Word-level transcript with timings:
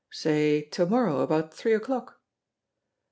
"Say, 0.09 0.61
to 0.63 0.87
morrow 0.87 1.19
about 1.19 1.53
three 1.53 1.75
o'clock." 1.75 2.19